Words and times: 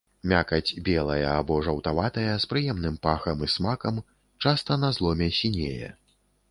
Мякаць 0.29 0.77
белая 0.87 1.27
або 1.41 1.57
жаўтаватая 1.67 2.31
з 2.37 2.49
прыемным 2.55 2.99
пахам 3.07 3.37
і 3.49 3.51
смакам, 3.59 4.03
часта 4.47 4.81
на 4.87 4.95
зломе 4.99 5.29
сінее. 5.45 5.97